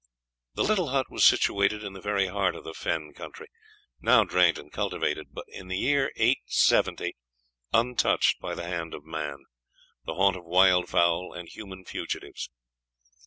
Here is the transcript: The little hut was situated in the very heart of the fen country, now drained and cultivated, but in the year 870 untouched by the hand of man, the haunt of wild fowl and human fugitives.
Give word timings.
The 0.55 0.63
little 0.63 0.87
hut 0.87 1.11
was 1.11 1.23
situated 1.23 1.83
in 1.83 1.93
the 1.93 2.01
very 2.01 2.25
heart 2.25 2.55
of 2.55 2.63
the 2.63 2.73
fen 2.73 3.13
country, 3.13 3.45
now 3.99 4.23
drained 4.23 4.57
and 4.57 4.71
cultivated, 4.71 5.27
but 5.31 5.45
in 5.49 5.67
the 5.67 5.77
year 5.77 6.11
870 6.15 7.15
untouched 7.71 8.39
by 8.39 8.55
the 8.55 8.65
hand 8.65 8.95
of 8.95 9.05
man, 9.05 9.37
the 10.07 10.15
haunt 10.15 10.37
of 10.37 10.43
wild 10.43 10.89
fowl 10.89 11.33
and 11.33 11.47
human 11.49 11.85
fugitives. 11.85 12.49